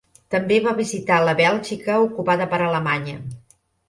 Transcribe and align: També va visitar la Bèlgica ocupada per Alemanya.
També 0.35 0.55
va 0.67 0.71
visitar 0.77 1.19
la 1.27 1.35
Bèlgica 1.41 1.97
ocupada 2.05 2.47
per 2.55 2.61
Alemanya. 2.69 3.15